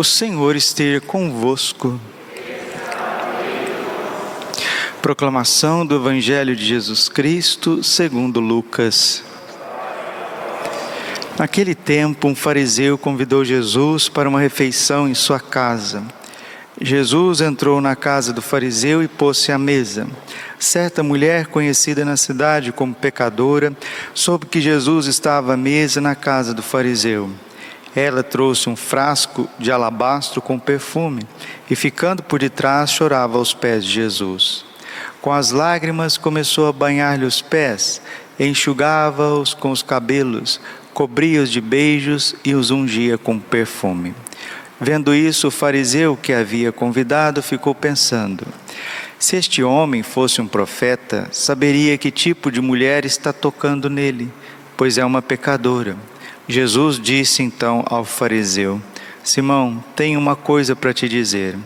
[0.00, 2.00] O Senhor esteja convosco.
[5.02, 9.22] Proclamação do Evangelho de Jesus Cristo, segundo Lucas.
[11.38, 16.02] Naquele tempo, um fariseu convidou Jesus para uma refeição em sua casa.
[16.80, 20.06] Jesus entrou na casa do fariseu e pôs-se à mesa.
[20.58, 23.76] Certa mulher, conhecida na cidade como pecadora,
[24.14, 27.30] soube que Jesus estava à mesa na casa do fariseu.
[27.94, 31.22] Ela trouxe um frasco de alabastro com perfume
[31.68, 34.64] e, ficando por detrás, chorava aos pés de Jesus.
[35.20, 38.00] Com as lágrimas, começou a banhar-lhe os pés,
[38.38, 40.60] enxugava-os com os cabelos,
[40.94, 44.14] cobria-os de beijos e os ungia com perfume.
[44.80, 48.46] Vendo isso, o fariseu que havia convidado ficou pensando:
[49.18, 54.32] se este homem fosse um profeta, saberia que tipo de mulher está tocando nele,
[54.78, 55.96] pois é uma pecadora.
[56.50, 58.82] Jesus disse então ao fariseu:
[59.22, 61.56] Simão, tenho uma coisa para te dizer.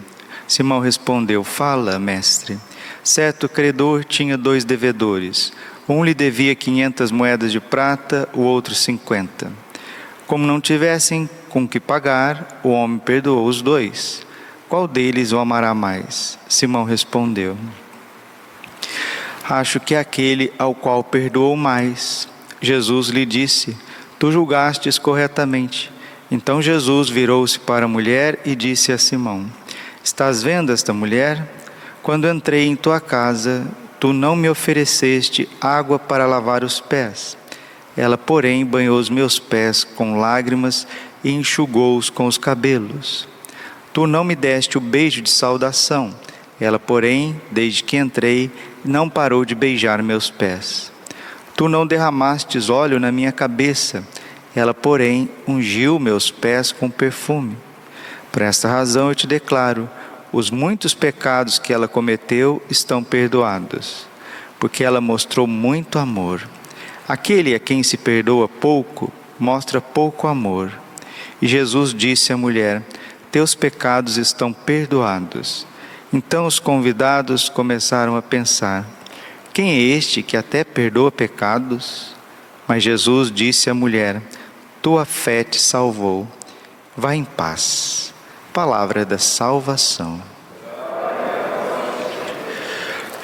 [0.47, 2.59] Simão respondeu: Fala, mestre.
[3.03, 5.53] Certo credor tinha dois devedores.
[5.89, 9.53] Um lhe devia quinhentas moedas de prata, o outro cinquenta.
[10.27, 14.27] Como não tivessem com que pagar, o homem perdoou os dois.
[14.69, 16.39] Qual deles o amará mais?
[16.49, 17.57] Simão respondeu:
[19.49, 22.29] Acho que é aquele ao qual perdoou mais.
[22.61, 23.77] Jesus lhe disse:
[24.19, 25.93] Tu julgastes corretamente.
[26.31, 29.47] Então Jesus virou-se para a mulher e disse a Simão:
[30.03, 31.47] Estás vendo esta mulher?
[32.03, 33.67] Quando entrei em tua casa,
[33.99, 37.37] tu não me ofereceste água para lavar os pés.
[37.97, 40.87] Ela, porém, banhou os meus pés com lágrimas
[41.23, 43.29] e enxugou-os com os cabelos.
[43.93, 46.15] Tu não me deste o beijo de saudação.
[46.61, 48.51] Ela, porém, desde que entrei,
[48.85, 50.93] não parou de beijar meus pés.
[51.57, 54.05] Tu não derramastes óleo na minha cabeça,
[54.57, 57.57] ela, porém, ungiu meus pés com perfume.
[58.33, 59.89] Por esta razão eu te declaro:
[60.33, 64.07] os muitos pecados que ela cometeu estão perdoados,
[64.59, 66.43] porque ela mostrou muito amor.
[67.07, 70.73] Aquele a quem se perdoa pouco, mostra pouco amor.
[71.41, 72.83] E Jesus disse à mulher:
[73.31, 75.67] Teus pecados estão perdoados.
[76.13, 78.87] Então os convidados começaram a pensar:
[79.55, 82.13] quem é este que até perdoa pecados?
[82.67, 84.21] Mas Jesus disse à mulher:
[84.83, 86.27] Tua fé te salvou.
[86.97, 88.13] Vá em paz.
[88.53, 90.21] Palavra da salvação.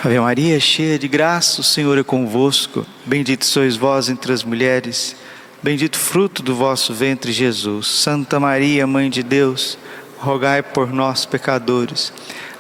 [0.03, 2.87] Ave Maria, cheia de graça, o Senhor é convosco.
[3.05, 5.17] Bendito sois vós entre as mulheres.
[5.63, 7.87] Bendito fruto do vosso ventre, Jesus.
[7.87, 9.77] Santa Maria, Mãe de Deus,
[10.17, 12.13] rogai por nós, pecadores,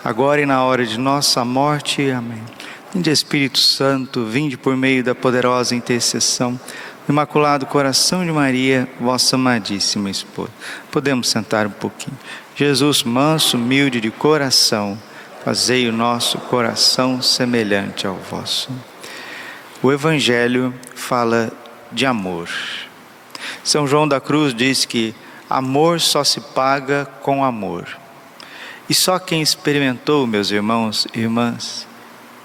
[0.04, 2.10] agora e na hora de nossa morte.
[2.10, 2.59] Amém.
[2.92, 6.58] Vinde Espírito Santo, vinde por meio da poderosa intercessão
[7.06, 10.50] do Imaculado Coração de Maria, vossa amadíssima esposa.
[10.90, 12.18] Podemos sentar um pouquinho.
[12.56, 14.98] Jesus, manso, humilde de coração,
[15.44, 18.72] fazei o nosso coração semelhante ao vosso.
[19.80, 21.52] O Evangelho fala
[21.92, 22.48] de amor.
[23.62, 25.14] São João da Cruz diz que
[25.48, 27.86] amor só se paga com amor.
[28.88, 31.86] E só quem experimentou, meus irmãos e irmãs,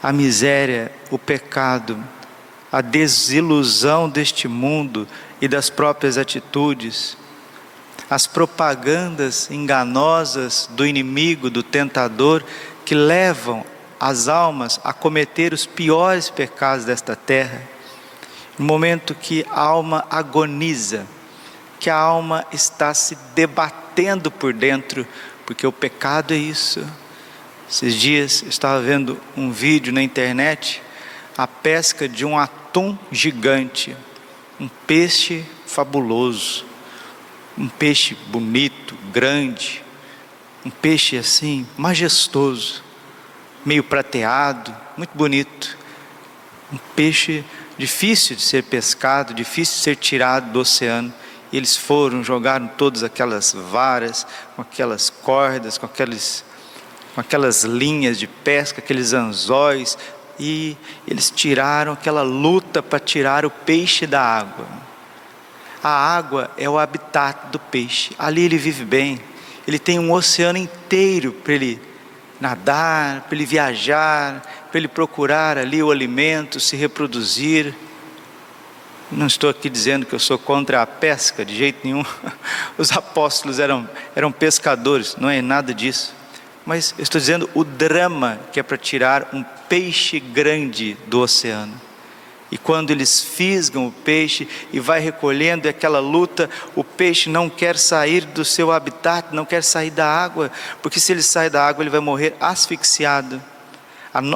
[0.05, 1.97] a miséria, o pecado,
[2.71, 5.07] a desilusão deste mundo
[5.41, 7.17] e das próprias atitudes,
[8.07, 12.43] as propagandas enganosas do inimigo, do tentador,
[12.85, 13.65] que levam
[13.99, 17.63] as almas a cometer os piores pecados desta terra.
[18.59, 21.07] No momento que a alma agoniza,
[21.79, 25.07] que a alma está se debatendo por dentro,
[25.47, 26.85] porque o pecado é isso
[27.69, 30.81] esses dias eu estava vendo um vídeo na internet,
[31.37, 33.95] a pesca de um atum gigante,
[34.59, 36.65] um peixe fabuloso,
[37.57, 39.83] um peixe bonito, grande,
[40.63, 42.83] um peixe assim, majestoso,
[43.65, 45.77] meio prateado, muito bonito,
[46.71, 47.43] um peixe
[47.77, 51.13] difícil de ser pescado, difícil de ser tirado do oceano.
[51.51, 54.25] E eles foram, jogaram todas aquelas varas,
[54.55, 56.43] com aquelas cordas, com aqueles
[57.15, 59.97] com aquelas linhas de pesca, aqueles anzóis,
[60.37, 60.75] e
[61.07, 64.67] eles tiraram aquela luta para tirar o peixe da água.
[65.81, 69.17] A água é o habitat do peixe, ali ele vive bem,
[69.65, 71.81] ele tem um oceano inteiro para ele
[72.39, 77.73] nadar, para ele viajar, para ele procurar ali o alimento, se reproduzir.
[79.09, 82.03] Não estou aqui dizendo que eu sou contra a pesca, de jeito nenhum.
[82.77, 86.13] Os apóstolos eram, eram pescadores, não é nada disso.
[86.65, 91.79] Mas eu estou dizendo o drama que é para tirar um peixe grande do oceano.
[92.51, 97.77] E quando eles fisgam o peixe e vai recolhendo aquela luta, o peixe não quer
[97.77, 100.51] sair do seu habitat, não quer sair da água,
[100.81, 103.41] porque se ele sai da água ele vai morrer asfixiado.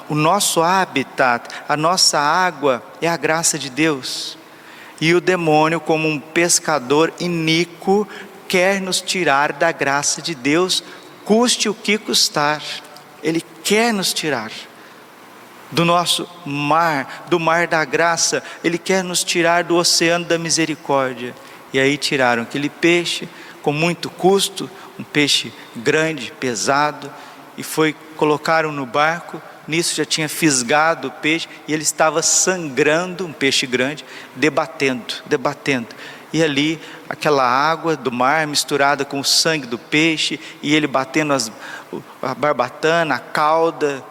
[0.09, 4.37] O nosso habitat, a nossa água é a graça de Deus.
[4.99, 8.05] E o demônio, como um pescador iníquo,
[8.49, 10.83] quer nos tirar da graça de Deus,
[11.29, 12.63] custe o que custar.
[13.21, 14.51] Ele quer nos tirar
[15.69, 21.35] do nosso mar, do mar da graça, Ele quer nos tirar do oceano da misericórdia.
[21.71, 23.29] E aí tiraram aquele peixe
[23.61, 24.67] com muito custo,
[24.97, 27.13] um peixe grande, pesado,
[27.55, 29.39] e foi colocaram no barco.
[29.67, 34.03] Nisso já tinha fisgado o peixe e ele estava sangrando, um peixe grande,
[34.35, 35.89] debatendo, debatendo.
[36.31, 41.33] E ali aquela água do mar misturada com o sangue do peixe e ele batendo
[41.33, 41.51] as,
[42.21, 44.03] a barbatana, a cauda,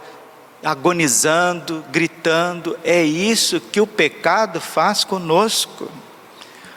[0.63, 2.79] agonizando, gritando.
[2.83, 5.91] É isso que o pecado faz conosco.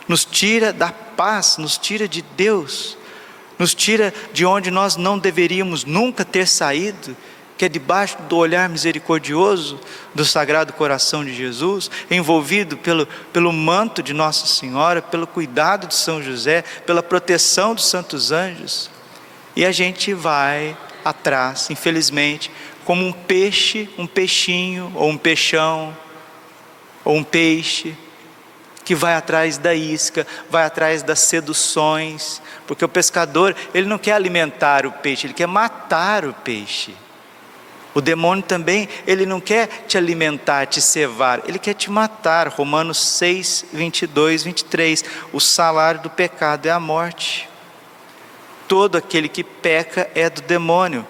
[0.08, 2.98] Nos tira da paz, nos tira de Deus,
[3.58, 7.16] nos tira de onde nós não deveríamos nunca ter saído,
[7.62, 9.80] que é debaixo do olhar misericordioso
[10.16, 15.94] do Sagrado Coração de Jesus, envolvido pelo, pelo manto de Nossa Senhora, pelo cuidado de
[15.94, 18.90] São José, pela proteção dos santos anjos.
[19.56, 20.76] E a gente vai
[21.06, 22.50] atrás, infelizmente,
[22.84, 25.96] como um peixe, um peixinho, ou um peixão,
[27.06, 27.96] ou um peixe,
[28.84, 34.14] que vai atrás da isca, vai atrás das seduções, porque o pescador, ele não quer
[34.14, 36.96] alimentar o peixe, ele quer matar o peixe.
[37.94, 42.48] O demônio também, ele não quer te alimentar, te cevar, ele quer te matar.
[42.48, 45.04] Romanos 6, 22, 23.
[45.34, 47.50] O salário do pecado é a morte.
[48.68, 51.06] Todo aquele que peca é do demônio.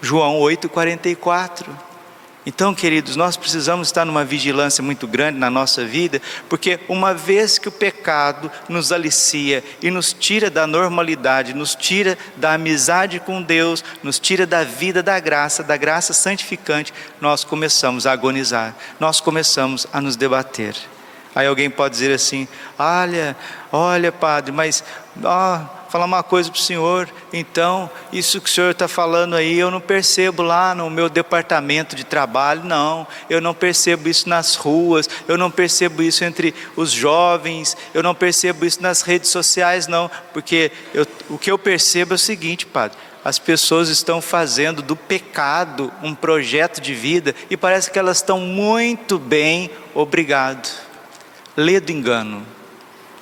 [0.00, 1.89] João 8,44.
[2.46, 7.58] Então, queridos, nós precisamos estar numa vigilância muito grande na nossa vida, porque uma vez
[7.58, 13.42] que o pecado nos alicia e nos tira da normalidade, nos tira da amizade com
[13.42, 19.20] Deus, nos tira da vida da graça, da graça santificante, nós começamos a agonizar, nós
[19.20, 20.74] começamos a nos debater.
[21.34, 22.48] Aí alguém pode dizer assim:
[22.78, 23.36] olha,
[23.70, 24.82] olha, padre, mas.
[25.22, 29.58] Oh, falar uma coisa para o senhor, então, isso que o senhor está falando aí,
[29.58, 34.54] eu não percebo lá no meu departamento de trabalho, não, eu não percebo isso nas
[34.54, 39.88] ruas, eu não percebo isso entre os jovens, eu não percebo isso nas redes sociais,
[39.88, 44.82] não, porque eu, o que eu percebo é o seguinte, padre, as pessoas estão fazendo
[44.82, 50.70] do pecado um projeto de vida e parece que elas estão muito bem, obrigado.
[51.56, 52.59] Lê do engano.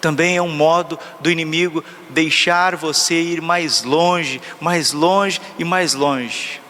[0.01, 5.95] Também é um modo do inimigo deixar você ir mais longe, mais longe e mais
[5.95, 6.61] longe.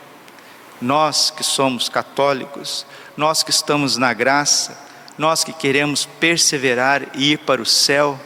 [0.80, 2.86] Nós que somos católicos,
[3.16, 4.78] nós que estamos na graça,
[5.18, 8.18] nós que queremos perseverar e ir para o céu,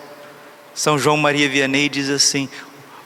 [0.74, 2.48] São João Maria Vianney diz assim: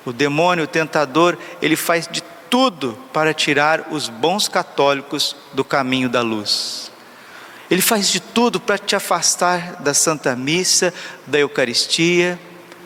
[0.05, 6.09] o demônio, o tentador, ele faz de tudo para tirar os bons católicos do caminho
[6.09, 6.91] da luz.
[7.71, 10.95] Ele faz de tudo para te afastar da Santa Missa,
[11.27, 12.39] da Eucaristia,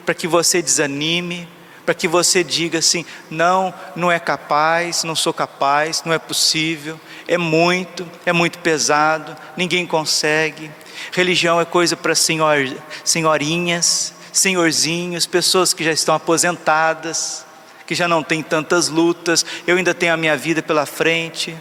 [0.07, 1.47] para que você desanime,
[1.85, 6.99] para que você diga assim: não, não é capaz, não sou capaz, não é possível,
[7.29, 10.71] é muito, é muito pesado, ninguém consegue.
[11.13, 12.75] Religião é coisa para senhor,
[13.05, 17.45] senhorinhas, senhorzinhos, pessoas que já estão aposentadas,
[17.87, 21.55] que já não têm tantas lutas, eu ainda tenho a minha vida pela frente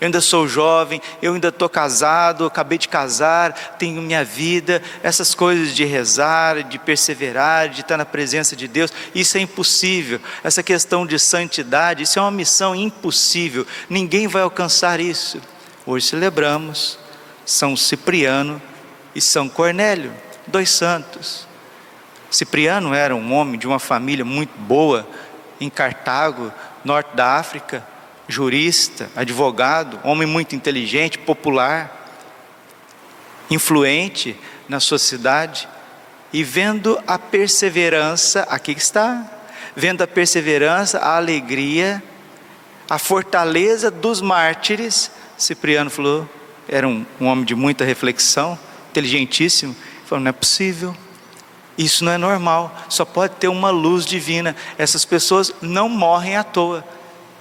[0.00, 5.34] eu ainda sou jovem, eu ainda estou casado, acabei de casar, tenho minha vida, essas
[5.34, 10.18] coisas de rezar, de perseverar, de estar na presença de Deus, isso é impossível.
[10.42, 15.38] Essa questão de santidade, isso é uma missão impossível, ninguém vai alcançar isso.
[15.84, 16.98] Hoje celebramos
[17.44, 18.60] São Cipriano
[19.14, 20.14] e São Cornélio,
[20.46, 21.46] dois santos.
[22.30, 25.06] Cipriano era um homem de uma família muito boa
[25.60, 26.50] em Cartago,
[26.82, 27.89] norte da África
[28.30, 31.96] jurista, advogado, homem muito inteligente, popular,
[33.50, 34.36] influente
[34.68, 35.68] na sociedade,
[36.32, 39.28] e vendo a perseverança, aqui está,
[39.74, 42.02] vendo a perseverança, a alegria,
[42.88, 46.28] a fortaleza dos mártires, Cipriano falou,
[46.68, 48.58] era um, um homem de muita reflexão,
[48.90, 49.74] inteligentíssimo,
[50.06, 50.94] falou: não é possível,
[51.76, 54.54] isso não é normal, só pode ter uma luz divina.
[54.76, 56.84] Essas pessoas não morrem à toa,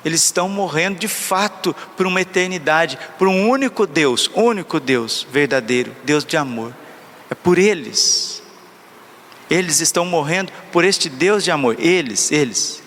[0.04, 5.94] eles estão morrendo de fato por uma eternidade, por um único Deus, único Deus verdadeiro,
[6.04, 6.74] Deus de amor.
[7.30, 8.42] É por eles.
[9.50, 11.76] Eles estão morrendo por este Deus de amor.
[11.80, 12.82] Eles, eles.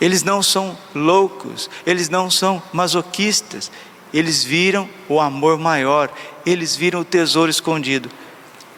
[0.00, 3.70] Eles não são loucos, eles não são masoquistas,
[4.12, 6.12] eles viram o amor maior,
[6.44, 8.10] eles viram o tesouro escondido.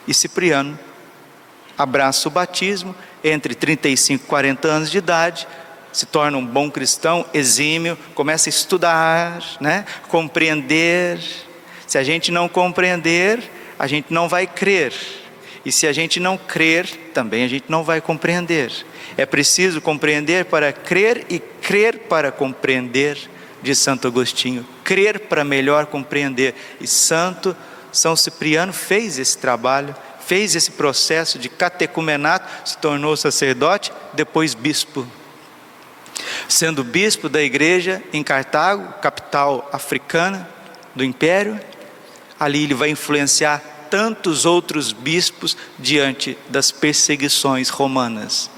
[0.06, 0.78] E Cipriano
[1.76, 5.46] abraça o batismo entre 35 e 40 anos de idade,
[5.92, 9.84] se torna um bom cristão, exímio, começa a estudar, né?
[10.08, 11.18] compreender.
[11.86, 13.42] Se a gente não compreender,
[13.78, 14.92] a gente não vai crer.
[15.64, 18.72] E se a gente não crer, também a gente não vai compreender.
[19.16, 23.18] É preciso compreender para crer e crer para compreender,
[23.62, 24.66] diz Santo Agostinho.
[24.84, 26.54] Crer para melhor compreender.
[26.80, 27.56] E Santo
[27.92, 35.06] São Cipriano fez esse trabalho, fez esse processo de catecumenato, se tornou sacerdote, depois bispo.
[36.48, 40.48] Sendo bispo da igreja em Cartago, capital africana
[40.94, 41.60] do império,
[42.38, 48.50] ali ele vai influenciar tantos outros bispos diante das perseguições romanas.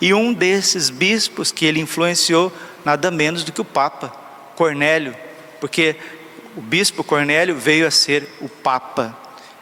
[0.00, 2.52] E um desses bispos que ele influenciou,
[2.84, 4.08] nada menos do que o Papa,
[4.54, 5.14] Cornélio,
[5.60, 5.96] porque
[6.56, 9.16] o bispo Cornélio veio a ser o Papa.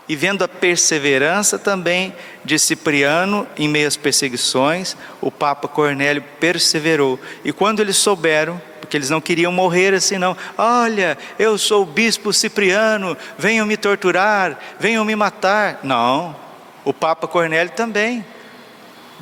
[0.09, 7.19] E vendo a perseverança também de Cipriano em meio às perseguições, o Papa Cornélio perseverou.
[7.45, 10.37] E quando eles souberam porque eles não queriam morrer assim, não.
[10.57, 15.81] Olha, eu sou o bispo Cipriano, venham me torturar, venham me matar.
[15.83, 16.37] Não,
[16.85, 18.25] o Papa Cornélio também.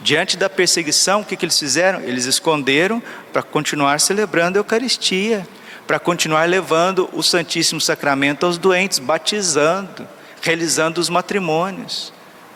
[0.02, 2.00] Diante da perseguição, o que, que eles fizeram?
[2.02, 5.48] Eles esconderam para continuar celebrando a Eucaristia,
[5.86, 10.06] para continuar levando o Santíssimo Sacramento aos doentes, batizando,
[10.44, 12.12] realizando os matrimônios,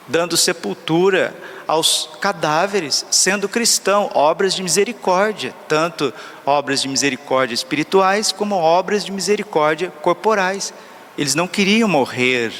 [0.06, 1.34] dando sepultura
[1.66, 6.12] aos cadáveres, sendo cristão, obras de misericórdia, tanto
[6.44, 10.72] obras de misericórdia espirituais como obras de misericórdia corporais.
[11.16, 12.52] Eles não queriam morrer,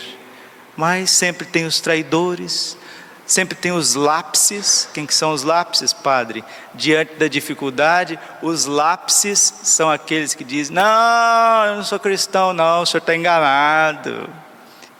[0.74, 2.74] mas sempre tem os traidores,
[3.26, 4.88] sempre tem os lápses.
[4.94, 6.42] Quem que são os lápses, padre?
[6.72, 12.80] Diante da dificuldade, os lápses são aqueles que dizem: Não, eu não sou cristão, não,
[12.80, 14.47] o senhor está enganado.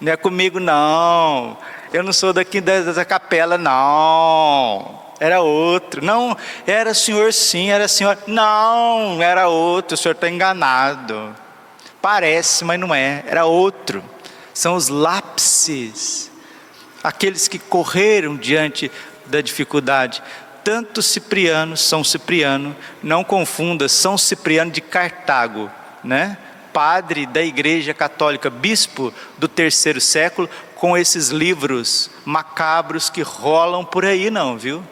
[0.01, 1.59] Não é comigo, não.
[1.93, 5.03] Eu não sou daqui da, capela, não.
[5.19, 6.05] Era outro.
[6.05, 6.37] Não,
[6.67, 8.17] era senhor sim, era senhor.
[8.27, 9.95] Não, era outro.
[9.95, 11.35] O senhor está enganado.
[12.01, 13.25] Parece, mas não é.
[13.27, 14.05] Era outro.
[14.55, 16.31] São os lápses.
[17.03, 18.91] Aqueles que correram diante
[19.27, 20.23] da dificuldade.
[20.63, 25.71] Tanto Cipriano, São Cipriano, não confunda, São Cipriano de Cartago,
[26.05, 26.37] né?
[26.79, 34.05] Padre da Igreja Católica, bispo do terceiro século, com esses livros macabros que rolam por
[34.05, 34.85] aí, não, viu?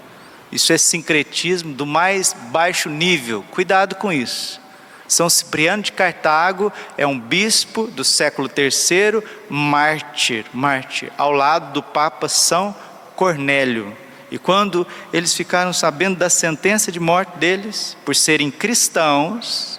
[0.50, 4.61] Isso é sincretismo do mais baixo nível, cuidado com isso.
[5.07, 11.85] São Cipriano de Cartago é um bispo do século III, mártir, mártir, ao lado do
[11.85, 12.75] Papa São
[13.14, 13.97] Cornélio.
[14.28, 19.75] E quando eles ficaram sabendo da sentença de morte deles, por serem cristãos,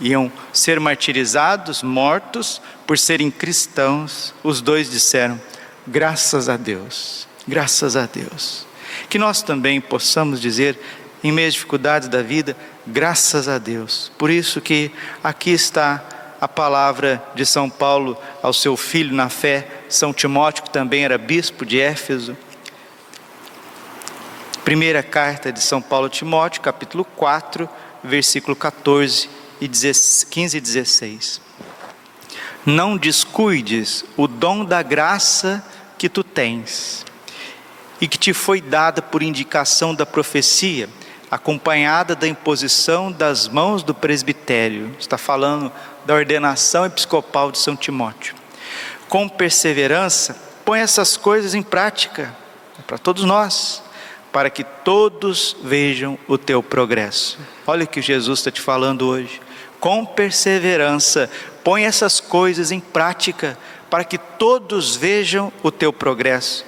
[0.00, 5.40] iam ser martirizados, mortos, por serem cristãos, os dois disseram:
[5.86, 8.66] graças a Deus, graças a Deus.
[9.08, 10.78] Que nós também possamos dizer,
[11.22, 14.10] em meio às dificuldades da vida, graças a Deus.
[14.18, 14.90] Por isso que
[15.22, 16.02] aqui está
[16.40, 21.16] a palavra de São Paulo ao seu filho na fé, São Timóteo, que também era
[21.16, 22.36] bispo de Éfeso.
[24.64, 27.68] Primeira carta de São Paulo a Timóteo, capítulo 4,
[28.02, 29.28] versículo 14
[29.60, 31.40] e 15 e 16.
[32.66, 35.64] Não descuides o dom da graça
[35.98, 37.04] que tu tens
[38.00, 40.88] e que te foi dada por indicação da profecia,
[41.30, 44.94] acompanhada da imposição das mãos do presbitério.
[44.98, 45.70] Está falando
[46.04, 48.34] da ordenação episcopal de São Timóteo.
[49.08, 52.34] Com perseverança, põe essas coisas em prática
[52.86, 53.82] para todos nós,
[54.34, 57.38] para que todos vejam o teu progresso.
[57.66, 59.40] Olha o que Jesus está te falando hoje.
[59.80, 61.30] Com perseverança,
[61.64, 63.56] Põe essas coisas em prática
[63.88, 66.62] para que todos vejam o teu progresso.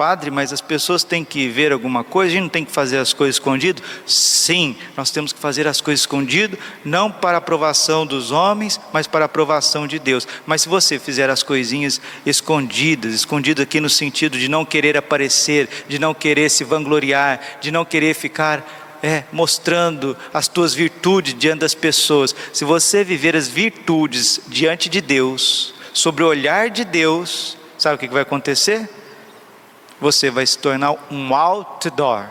[0.00, 2.96] Padre, mas as pessoas têm que ver alguma coisa, a gente não tem que fazer
[2.96, 3.82] as coisas escondido?
[4.06, 9.26] Sim, nós temos que fazer as coisas escondido, não para aprovação dos homens, mas para
[9.26, 10.26] aprovação de Deus.
[10.46, 15.68] Mas se você fizer as coisinhas escondidas, escondido aqui no sentido de não querer aparecer,
[15.86, 21.60] de não querer se vangloriar, de não querer ficar é, mostrando as tuas virtudes diante
[21.60, 22.34] das pessoas.
[22.54, 27.98] Se você viver as virtudes diante de Deus, sobre o olhar de Deus, sabe o
[27.98, 28.88] que vai acontecer?
[30.00, 32.26] Você vai se tornar um outdoor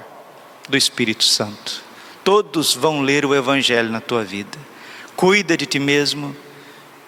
[0.67, 1.83] do Espírito Santo.
[2.23, 4.57] Todos vão ler o Evangelho na tua vida.
[5.15, 6.35] Cuida de ti mesmo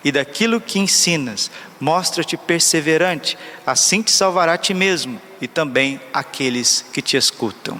[0.04, 1.50] e daquilo que ensinas.
[1.80, 7.80] Mostra-te perseverante, assim te salvará a ti mesmo e também aqueles que te escutam.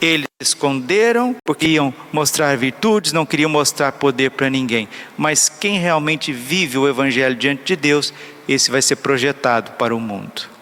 [0.00, 4.88] Eles esconderam porque iam mostrar virtudes, não queriam mostrar poder para ninguém.
[5.16, 8.12] Mas quem realmente vive o Evangelho diante de Deus,
[8.46, 10.55] esse vai ser projetado para o mundo.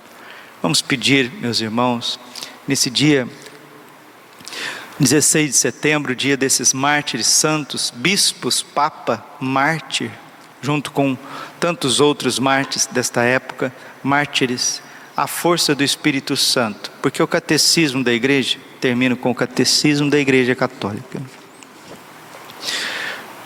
[0.64, 2.18] Vamos pedir, meus irmãos,
[2.66, 3.28] nesse dia,
[4.98, 10.10] 16 de setembro, dia desses mártires santos, bispos, papa, mártir,
[10.62, 11.18] junto com
[11.60, 14.82] tantos outros mártires desta época, mártires,
[15.14, 20.18] a força do Espírito Santo, porque o catecismo da igreja termino com o Catecismo da
[20.18, 21.20] Igreja Católica.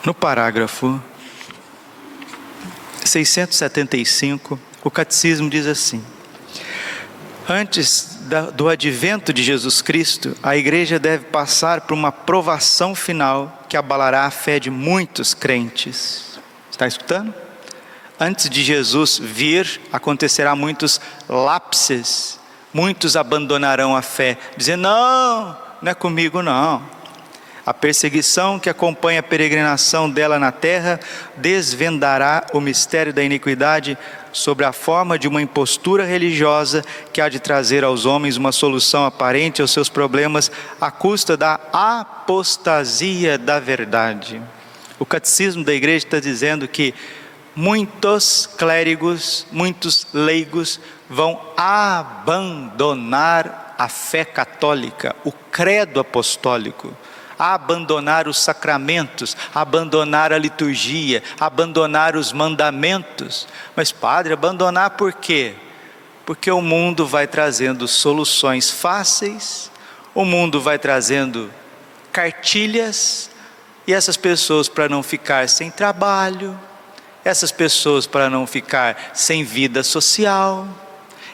[0.06, 1.02] No parágrafo
[3.04, 6.00] 675, o Catecismo diz assim:
[7.48, 8.18] Antes
[8.54, 14.24] do advento de Jesus Cristo, a igreja deve passar por uma provação final que abalará
[14.24, 16.38] a fé de muitos crentes.
[16.70, 17.32] Está escutando?
[18.20, 22.38] Antes de Jesus vir, acontecerá muitos lapses
[22.72, 26.82] Muitos abandonarão a fé, dizendo: não, não é comigo não.
[27.68, 30.98] A perseguição que acompanha a peregrinação dela na terra
[31.36, 33.98] desvendará o mistério da iniquidade
[34.32, 36.82] sobre a forma de uma impostura religiosa
[37.12, 41.60] que há de trazer aos homens uma solução aparente aos seus problemas à custa da
[41.70, 44.40] apostasia da verdade.
[44.98, 46.94] O catecismo da igreja está dizendo que
[47.54, 52.94] muitos clérigos, muitos leigos vão abandonar
[53.76, 56.96] a fé católica, o credo apostólico,
[57.38, 63.46] abandonar os sacramentos, abandonar a liturgia, abandonar os mandamentos.
[63.76, 65.54] Mas, padre, abandonar por quê?
[66.26, 69.70] Porque o mundo vai trazendo soluções fáceis,
[70.14, 71.50] o mundo vai trazendo
[72.12, 73.30] cartilhas,
[73.86, 76.58] e essas pessoas, para não ficar sem trabalho,
[77.24, 80.68] essas pessoas para não ficar sem vida social,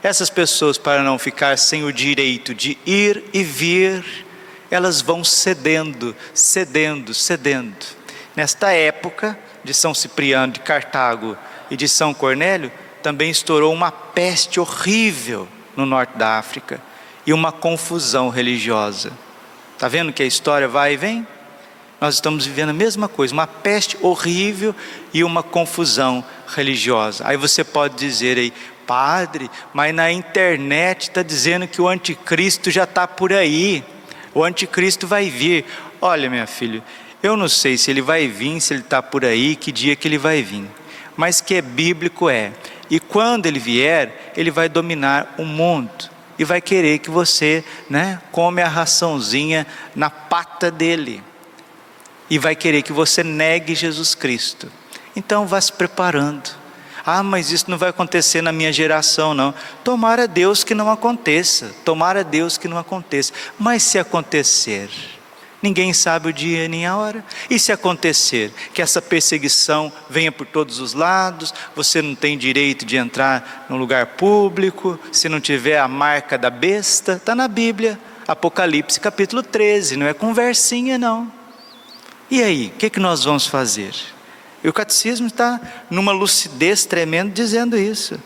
[0.02, 4.04] essas pessoas para não ficar sem o direito de ir e vir,
[4.75, 7.87] elas vão cedendo, cedendo, cedendo.
[8.35, 11.37] Nesta época de São Cipriano de Cartago
[11.71, 12.71] e de São Cornélio,
[13.02, 16.81] também estourou uma peste horrível no norte da África
[17.26, 19.12] e uma confusão religiosa.
[19.75, 21.26] Está vendo que a história vai e vem?
[22.00, 24.75] Nós estamos vivendo a mesma coisa, uma peste horrível
[25.13, 27.26] e uma confusão religiosa.
[27.26, 28.52] Aí você pode dizer aí,
[28.87, 33.84] padre, mas na internet está dizendo que o anticristo já está por aí,
[34.34, 35.64] o anticristo vai vir.
[36.00, 36.82] Olha, minha filha,
[37.23, 40.06] eu não sei se ele vai vir, se ele está por aí, que dia que
[40.06, 40.68] ele vai vir,
[41.16, 42.52] mas que é bíblico é.
[42.90, 48.20] E quando ele vier, ele vai dominar o mundo e vai querer que você, né,
[48.30, 51.23] come a raçãozinha na pata dele
[52.28, 54.70] e vai querer que você negue Jesus Cristo.
[55.14, 56.63] Então vá se preparando.
[57.06, 59.52] Ah, mas isso não vai acontecer na minha geração, não.
[59.82, 61.75] Tomara Deus que não aconteça.
[61.84, 63.32] Tomara Deus que não aconteça.
[63.58, 64.88] Mas se acontecer,
[65.62, 67.23] ninguém sabe o dia nem a hora.
[67.50, 72.86] E se acontecer que essa perseguição venha por todos os lados, você não tem direito
[72.86, 77.99] de entrar num lugar público, se não tiver a marca da besta, está na Bíblia,
[78.26, 81.30] Apocalipse capítulo 13, não é conversinha, não.
[82.30, 83.95] E aí, o que, que nós vamos fazer?
[84.64, 88.18] E o catecismo está numa lucidez tremenda dizendo isso.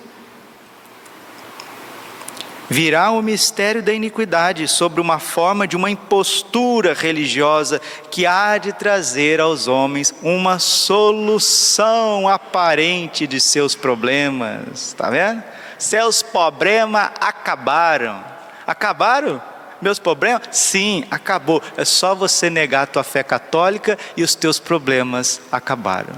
[2.70, 8.72] Virá o mistério da iniquidade sobre uma forma de uma impostura religiosa que há de
[8.72, 14.88] trazer aos homens uma solução aparente de seus problemas.
[14.88, 15.42] Está vendo?
[15.76, 18.22] Seus problemas acabaram.
[18.64, 19.42] Acabaram?
[19.80, 20.48] Meus problemas?
[20.52, 21.62] Sim, acabou.
[21.76, 26.14] É só você negar a tua fé católica e os teus problemas acabaram.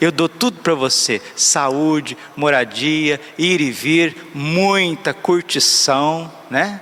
[0.00, 6.80] Eu dou tudo para você: saúde, moradia, ir e vir, muita curtição, né?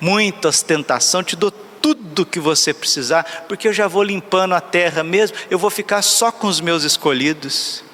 [0.00, 5.04] Muita ostentação, te dou tudo que você precisar, porque eu já vou limpando a terra
[5.04, 7.84] mesmo, eu vou ficar só com os meus escolhidos.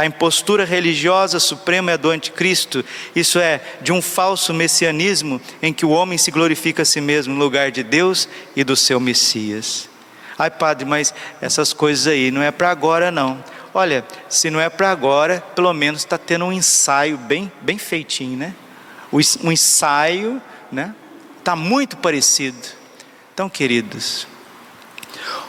[0.00, 2.82] A impostura religiosa suprema é do anticristo,
[3.14, 7.34] isso é, de um falso messianismo em que o homem se glorifica a si mesmo
[7.34, 9.90] no lugar de Deus e do seu Messias.
[10.38, 13.44] Ai, padre, mas essas coisas aí não é para agora, não.
[13.74, 18.38] Olha, se não é para agora, pelo menos está tendo um ensaio bem, bem feitinho,
[18.38, 18.54] né?
[19.12, 20.40] Um ensaio,
[20.72, 20.94] né?
[21.40, 22.68] Está muito parecido.
[23.34, 24.26] Então, queridos,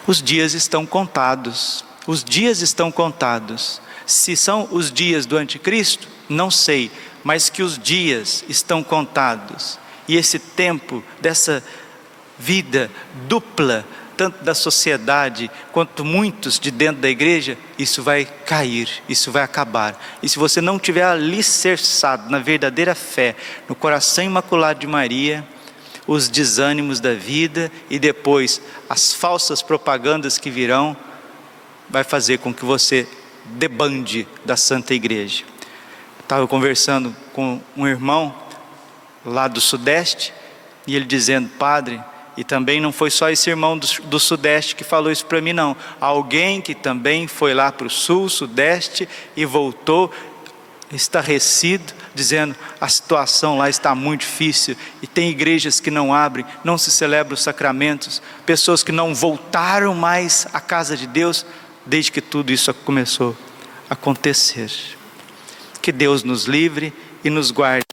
[0.06, 1.86] os dias estão contados.
[2.06, 3.80] Os dias estão contados.
[4.12, 6.92] Se são os dias do anticristo, não sei,
[7.24, 9.80] mas que os dias estão contados.
[10.06, 11.64] E esse tempo dessa
[12.38, 12.92] vida
[13.30, 13.86] dupla,
[14.18, 19.98] tanto da sociedade quanto muitos de dentro da igreja, isso vai cair, isso vai acabar.
[20.22, 23.34] E se você não tiver alicerçado na verdadeira fé,
[23.70, 25.48] no coração imaculado de Maria,
[26.06, 30.98] os desânimos da vida e depois as falsas propagandas que virão,
[31.90, 33.08] vai fazer com que você
[33.46, 35.44] debande da Santa Igreja.
[36.20, 38.34] Estava conversando com um irmão
[39.26, 40.34] lá do Sudeste
[40.88, 42.02] e ele dizendo, Padre,
[42.38, 45.54] e também não foi só esse irmão do, do Sudeste que falou isso para mim,
[45.54, 45.76] não.
[46.00, 50.12] Alguém que também foi lá para o Sul, Sudeste e voltou
[50.92, 56.78] estarrecido, dizendo: a situação lá está muito difícil e tem igrejas que não abrem, não
[56.78, 61.46] se celebram os sacramentos, pessoas que não voltaram mais à casa de Deus
[61.86, 63.36] desde que tudo isso começou
[63.90, 64.72] a acontecer.
[65.82, 67.86] Que Deus nos livre e nos guarde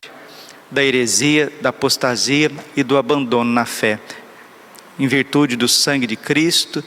[0.71, 3.99] da heresia, da apostasia e do abandono na fé.
[4.99, 6.85] Em virtude do sangue de Cristo,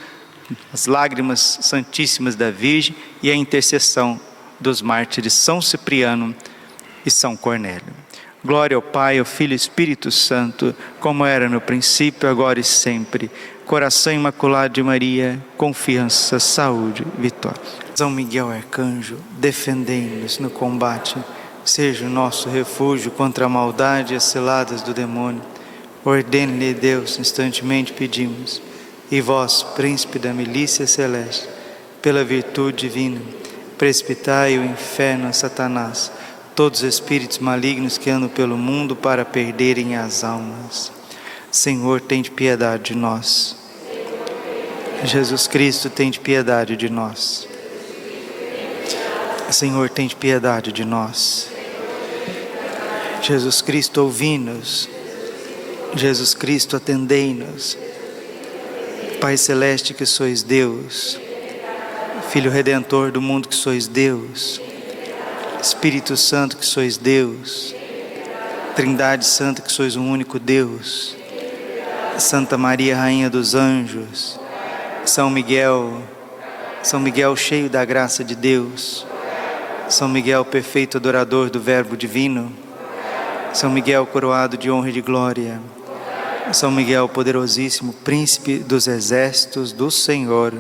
[0.74, 4.20] as lágrimas santíssimas da Virgem e a intercessão
[4.60, 6.36] dos mártires São Cipriano
[7.06, 8.02] e São Cornélio.
[8.44, 13.30] Glória ao Pai, ao Filho e Espírito Santo, como era no princípio, agora e sempre.
[13.66, 17.62] Coração Imaculado de Maria, confiança, saúde, vitória.
[17.96, 21.18] São Miguel Arcanjo, defendei-nos no combate
[21.64, 25.42] seja o nosso refúgio contra a maldade e as ciladas do demônio.
[26.04, 28.62] Ordene-lhe Deus, instantemente pedimos.
[29.10, 31.48] E vós, príncipe da milícia celeste,
[32.02, 33.22] pela virtude divina,
[33.78, 36.12] precipitai o inferno a Satanás,
[36.56, 40.92] todos os espíritos malignos que andam pelo mundo para perderem as almas.
[41.52, 43.58] Senhor, tem de piedade de nós.
[45.04, 47.46] Jesus Cristo, tem de piedade de nós.
[49.52, 51.50] Senhor, tem de piedade de nós.
[53.22, 54.88] Jesus Cristo, ouvi-nos.
[55.94, 57.78] Jesus Cristo, atendei-nos.
[59.20, 61.20] Pai Celeste, que sois Deus.
[62.30, 64.62] Filho Redentor do mundo, que sois Deus.
[65.62, 67.76] Espírito Santo, que sois Deus.
[68.74, 71.21] Trindade Santa, que sois um único Deus.
[72.22, 74.40] Santa Maria, Rainha dos Anjos.
[75.04, 76.04] São Miguel,
[76.84, 79.06] São Miguel cheio da graça de Deus.
[79.90, 82.54] São Miguel, perfeito adorador do Verbo Divino.
[83.52, 85.60] São Miguel, coroado de honra e de glória.
[86.54, 90.54] São Miguel, poderosíssimo, príncipe dos exércitos do Senhor.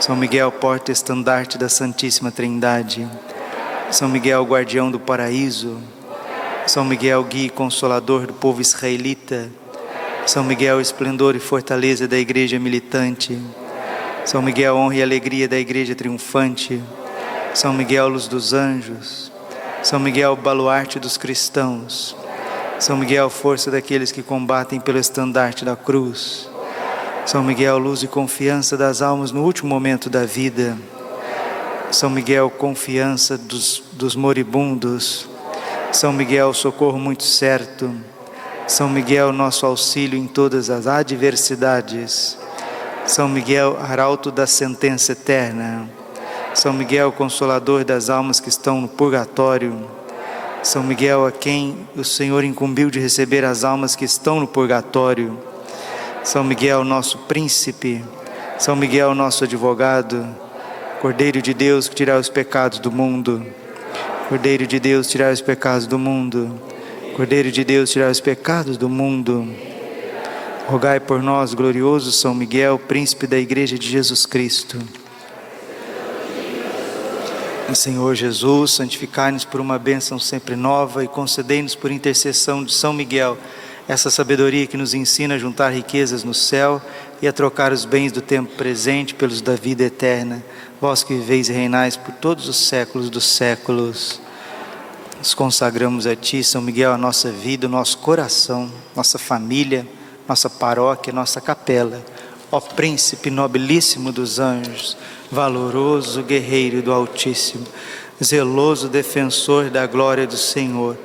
[0.00, 3.06] São Miguel, porta-estandarte da Santíssima Trindade.
[3.90, 5.78] São Miguel, guardião do paraíso.
[6.66, 9.50] São Miguel, guia e consolador do povo israelita.
[10.26, 13.38] São Miguel, esplendor e fortaleza da igreja militante.
[14.24, 16.82] São Miguel, honra e alegria da igreja triunfante.
[17.52, 19.30] São Miguel, luz dos anjos.
[19.82, 22.16] São Miguel, baluarte dos cristãos.
[22.78, 26.48] São Miguel, força daqueles que combatem pelo estandarte da cruz.
[27.26, 30.76] São Miguel, luz e confiança das almas no último momento da vida.
[31.90, 35.28] São Miguel, confiança dos, dos moribundos.
[35.92, 37.94] São Miguel, socorro muito certo.
[38.66, 42.38] São Miguel, nosso auxílio em todas as adversidades.
[43.06, 45.86] São Miguel, arauto da sentença eterna.
[46.54, 49.86] São Miguel, consolador das almas que estão no purgatório.
[50.62, 55.38] São Miguel, a quem o Senhor incumbiu de receber as almas que estão no purgatório.
[56.22, 58.02] São Miguel, nosso príncipe.
[58.58, 60.26] São Miguel, nosso advogado.
[61.02, 63.44] Cordeiro de Deus que tirar os pecados do mundo.
[64.30, 66.58] Cordeiro de Deus, tirar os pecados do mundo.
[67.14, 69.48] Cordeiro de Deus, tirar os pecados do mundo.
[70.66, 74.78] Rogai por nós, glorioso São Miguel, príncipe da Igreja de Jesus Cristo.
[77.72, 83.38] Senhor Jesus, santificai-nos por uma bênção sempre nova e concedei-nos por intercessão de São Miguel
[83.86, 86.82] essa sabedoria que nos ensina a juntar riquezas no céu
[87.22, 90.42] e a trocar os bens do tempo presente pelos da vida eterna.
[90.80, 94.23] Vós que viveis e reinais por todos os séculos dos séculos.
[95.32, 99.86] Consagramos a Ti, São Miguel, a nossa vida, o nosso coração, nossa família,
[100.28, 102.04] nossa paróquia, nossa capela.
[102.50, 104.96] Ó Príncipe nobilíssimo dos anjos,
[105.30, 107.64] valoroso guerreiro do Altíssimo,
[108.22, 110.96] zeloso defensor da glória do Senhor,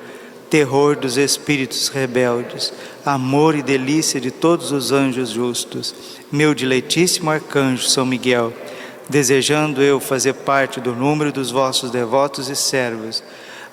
[0.49, 2.73] terror dos espíritos rebeldes,
[3.05, 5.95] amor e delícia de todos os anjos justos,
[6.31, 8.51] meu diletíssimo arcanjo São Miguel,
[9.07, 13.23] desejando eu fazer parte do número dos vossos devotos e servos,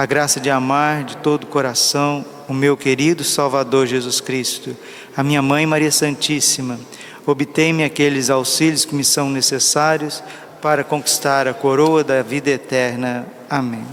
[0.00, 4.74] A graça de amar de todo o coração o meu querido Salvador Jesus Cristo,
[5.14, 6.80] a minha mãe Maria Santíssima,
[7.26, 10.22] obtém-me aqueles auxílios que me são necessários
[10.62, 13.26] para conquistar a coroa da vida eterna.
[13.48, 13.84] Amém.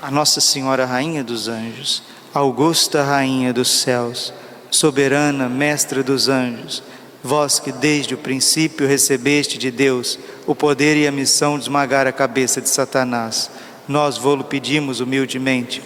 [0.00, 4.32] A Nossa Senhora Rainha dos Anjos, Augusta Rainha dos Céus,
[4.70, 6.84] soberana Mestra dos Anjos,
[7.20, 12.06] vós que desde o princípio recebeste de Deus o poder e a missão de esmagar
[12.06, 13.50] a cabeça de Satanás,
[13.88, 15.82] nós vô-lo pedimos humildemente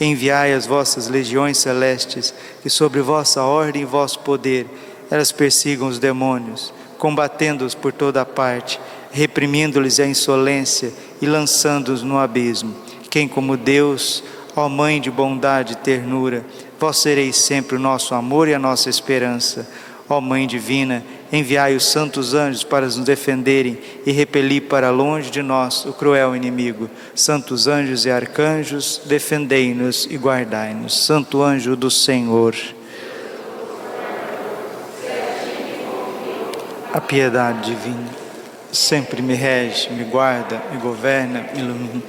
[0.00, 2.32] Enviai as vossas legiões celestes,
[2.62, 4.66] que sobre vossa ordem e vosso poder
[5.10, 8.78] elas persigam os demônios, combatendo-os por toda parte,
[9.10, 12.76] reprimindo-lhes a insolência e lançando-os no abismo.
[13.10, 14.22] Quem como Deus,
[14.54, 16.44] ó Mãe de bondade e ternura,
[16.78, 19.68] vós sereis sempre o nosso amor e a nossa esperança.
[20.08, 25.42] Ó Mãe divina, enviai os santos anjos para nos defenderem e repelir para longe de
[25.42, 26.90] nós o cruel inimigo.
[27.14, 31.04] Santos anjos e arcanjos, defendei-nos e guardai-nos.
[31.04, 32.54] Santo anjo do Senhor.
[36.92, 38.28] A piedade divina
[38.72, 42.02] sempre me rege, me guarda, me governa, me ilumina.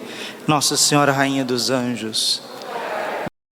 [0.48, 2.42] Nossa Senhora, Rainha dos Anjos,